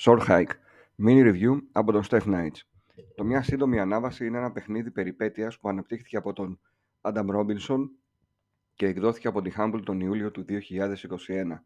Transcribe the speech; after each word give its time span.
Short 0.00 0.20
Hike. 0.28 0.52
Mini 0.98 1.22
review 1.22 1.58
από 1.72 1.92
τον 1.92 2.02
Steph 2.08 2.22
Knights. 2.22 2.60
Το 3.14 3.24
μια 3.24 3.42
σύντομη 3.42 3.80
ανάβαση 3.80 4.26
είναι 4.26 4.38
ένα 4.38 4.52
παιχνίδι 4.52 4.90
περιπέτειας 4.90 5.58
που 5.58 5.68
αναπτύχθηκε 5.68 6.16
από 6.16 6.32
τον 6.32 6.60
Adam 7.00 7.26
Robinson 7.36 7.88
και 8.74 8.86
εκδόθηκε 8.86 9.28
από 9.28 9.42
τη 9.42 9.50
Humble 9.56 9.80
τον 9.84 10.00
Ιούλιο 10.00 10.30
του 10.30 10.44
2021. 10.48 11.62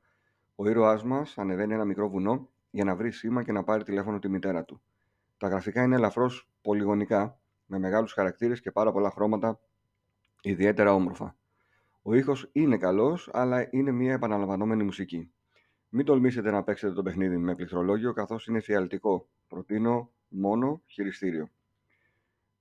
Ο 0.55 0.69
ήρωάς 0.69 1.05
μας 1.05 1.39
ανεβαίνει 1.39 1.75
ένα 1.75 1.85
μικρό 1.85 2.09
βουνό 2.09 2.49
για 2.71 2.85
να 2.85 2.97
βρει 2.97 3.11
σήμα 3.11 3.43
και 3.43 3.53
να 3.53 3.65
πάρει 3.65 3.85
τηλέφωνο 3.85 4.19
τη 4.19 4.29
μητέρα 4.29 4.65
του. 4.65 4.83
Τα 5.37 5.49
γραφικά 5.49 5.83
είναι 5.83 5.95
ελαφρώς 5.95 6.51
πολυγωνικά, 6.63 7.41
με 7.67 7.79
μεγάλους 7.79 8.13
χαρακτήρες 8.13 8.61
και 8.61 8.71
πάρα 8.71 8.93
πολλά 8.93 9.11
χρώματα, 9.11 9.61
ιδιαίτερα 10.43 10.95
όμορφα. 10.95 11.37
Ο 12.03 12.15
ήχος 12.15 12.49
είναι 12.53 12.77
καλός, 12.77 13.31
αλλά 13.33 13.69
είναι 13.71 13.91
μια 13.91 14.13
επαναλαμβανόμενη 14.13 14.83
μουσική. 14.83 15.33
Μην 15.95 16.05
τολμήσετε 16.05 16.51
να 16.51 16.63
παίξετε 16.63 16.93
το 16.93 17.03
παιχνίδι 17.03 17.37
με 17.37 17.55
πληκτρολόγιο, 17.55 18.13
καθώς 18.13 18.47
είναι 18.47 18.61
φιαλτικό. 18.61 19.29
Προτείνω 19.49 20.11
μόνο 20.29 20.83
χειριστήριο. 20.87 21.51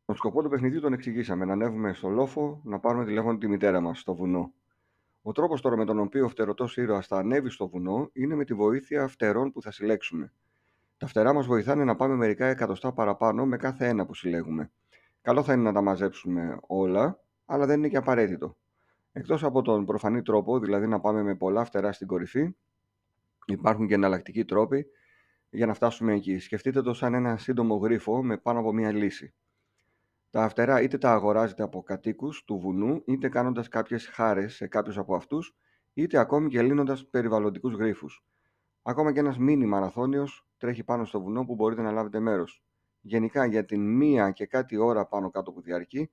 Τον 0.05 0.15
σκοπό 0.15 0.43
του 0.43 0.49
παιχνιδιού 0.49 0.79
τον 0.79 0.93
εξηγήσαμε: 0.93 1.45
να 1.45 1.53
ανέβουμε 1.53 1.93
στο 1.93 2.09
λόφο, 2.09 2.61
να 2.63 2.79
πάρουμε 2.79 3.05
τηλέφωνο 3.05 3.37
τη 3.37 3.47
μητέρα 3.47 3.79
μας 3.79 3.99
στο 3.99 4.15
βουνό. 4.15 4.53
Ο 5.21 5.31
τρόπος 5.31 5.61
τώρα 5.61 5.77
με 5.77 5.85
τον 5.85 5.99
οποίο 5.99 6.25
ο 6.25 6.27
φτερωτός 6.27 6.77
ήρωας 6.77 7.07
θα 7.07 7.17
ανέβει 7.17 7.49
στο 7.49 7.67
βουνό 7.67 8.09
είναι 8.13 8.35
με 8.35 8.45
τη 8.45 8.53
βοήθεια 8.53 9.07
φτερών 9.07 9.51
που 9.51 9.61
θα 9.61 9.71
συλλέξουμε. 9.71 10.33
Τα 10.97 11.07
φτερά 11.07 11.33
μας 11.33 11.45
βοηθάνε 11.45 11.83
να 11.83 11.95
πάμε 11.95 12.15
μερικά 12.15 12.45
εκατοστά 12.45 12.93
παραπάνω 12.93 13.45
με 13.45 13.57
κάθε 13.57 13.87
ένα 13.87 14.05
που 14.05 14.13
συλλέγουμε. 14.13 14.71
Καλό 15.21 15.43
θα 15.43 15.53
είναι 15.53 15.63
να 15.63 15.73
τα 15.73 15.81
μαζέψουμε 15.81 16.57
όλα, 16.67 17.19
αλλά 17.45 17.65
δεν 17.65 17.77
είναι 17.77 17.87
και 17.87 17.97
απαραίτητο. 17.97 18.57
Εκτός 19.11 19.43
από 19.43 19.61
τον 19.61 19.85
προφανή 19.85 20.21
τρόπο, 20.21 20.59
δηλαδή 20.59 20.87
να 20.87 20.99
πάμε 20.99 21.23
με 21.23 21.35
πολλά 21.35 21.63
φτερά 21.63 21.91
στην 21.91 22.07
κορυφή, 22.07 22.55
Υπάρχουν 23.45 23.87
και 23.87 23.93
εναλλακτικοί 23.93 24.45
τρόποι 24.45 24.85
για 25.49 25.65
να 25.65 25.73
φτάσουμε 25.73 26.13
εκεί. 26.13 26.39
Σκεφτείτε 26.39 26.81
το 26.81 26.93
σαν 26.93 27.13
ένα 27.13 27.37
σύντομο 27.37 27.75
γρίφο 27.75 28.23
με 28.23 28.37
πάνω 28.37 28.59
από 28.59 28.73
μία 28.73 28.91
λύση. 28.91 29.33
Τα 30.29 30.49
φτερά 30.49 30.81
είτε 30.81 30.97
τα 30.97 31.11
αγοράζετε 31.11 31.63
από 31.63 31.83
κατοίκους 31.83 32.43
του 32.43 32.59
βουνού, 32.59 33.01
είτε 33.05 33.29
κάνοντας 33.29 33.67
κάποιες 33.67 34.07
χάρες 34.07 34.55
σε 34.55 34.67
κάποιους 34.67 34.97
από 34.97 35.15
αυτούς, 35.15 35.55
είτε 35.93 36.17
ακόμη 36.17 36.49
και 36.49 36.61
λύνοντας 36.61 37.07
περιβαλλοντικούς 37.09 37.73
γρίφους. 37.73 38.25
Ακόμα 38.81 39.13
και 39.13 39.19
ένας 39.19 39.37
μίνι 39.37 39.65
μαραθώνιος 39.65 40.47
τρέχει 40.57 40.83
πάνω 40.83 41.05
στο 41.05 41.21
βουνό 41.21 41.45
που 41.45 41.55
μπορείτε 41.55 41.81
να 41.81 41.91
λάβετε 41.91 42.19
μέρος. 42.19 42.63
Γενικά 43.01 43.45
για 43.45 43.65
την 43.65 43.95
μία 43.95 44.31
και 44.31 44.45
κάτι 44.45 44.77
ώρα 44.77 45.07
πάνω 45.07 45.29
κάτω 45.29 45.51
που 45.51 45.61
διαρκεί, 45.61 46.11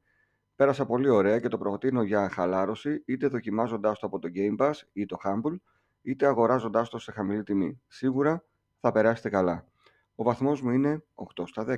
πέρασα 0.56 0.86
πολύ 0.86 1.08
ωραία 1.08 1.40
και 1.40 1.48
το 1.48 1.58
προτείνω 1.58 2.02
για 2.02 2.28
χαλάρωση, 2.28 3.02
είτε 3.06 3.26
δοκιμάζοντάς 3.26 3.98
το 3.98 4.06
από 4.06 4.18
το 4.18 4.28
Game 4.34 4.56
Pass 4.56 4.74
ή 4.92 5.06
το 5.06 5.16
Humble, 5.24 5.56
είτε 6.02 6.26
αγοράζοντάς 6.26 6.88
το 6.88 6.98
σε 6.98 7.12
χαμηλή 7.12 7.42
τιμή. 7.42 7.82
Σίγουρα 7.86 8.44
θα 8.80 8.92
περάσετε 8.92 9.28
καλά. 9.28 9.68
Ο 10.14 10.22
βαθμός 10.22 10.62
μου 10.62 10.70
είναι 10.70 11.04
8 11.14 11.46
στα 11.46 11.64
10. 11.64 11.76